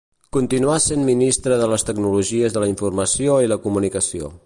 [0.35, 4.37] Continuà sent Ministra de les Tecnologies de la Informació i la Comunicació.